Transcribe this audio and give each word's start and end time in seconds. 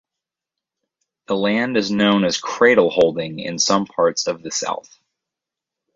The 1.27 1.35
land 1.35 1.77
is 1.77 1.91
known 1.91 2.25
as 2.25 2.41
cradle-holding 2.41 3.37
in 3.37 3.59
some 3.59 3.85
parts 3.85 4.25
of 4.25 4.41
the 4.41 4.49
south. 4.49 4.99